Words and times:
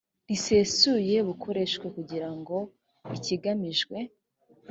risesuye 0.29 1.15
bukoreshwe 1.27 1.85
kugira 1.95 2.29
ngo 2.37 2.57
ikigamijwe 3.17 3.97